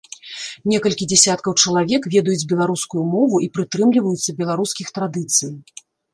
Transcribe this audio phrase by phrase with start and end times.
[0.71, 5.51] Некалькі дзясяткаў чалавек ведаюць беларускую мову і прытрымліваюцца беларускіх традыцый.